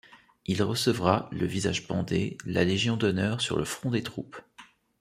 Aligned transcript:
Il 0.47 0.63
recevra, 0.63 1.29
le 1.31 1.45
visage 1.45 1.85
bandé, 1.87 2.35
la 2.47 2.63
Légion 2.63 2.97
d'honneur 2.97 3.39
sur 3.39 3.55
le 3.55 3.65
front 3.65 3.91
des 3.91 4.01
troupes. 4.01 4.41